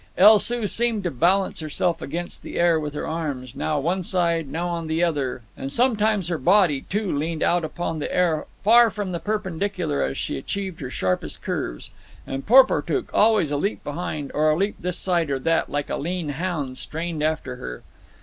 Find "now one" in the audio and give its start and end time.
3.55-4.01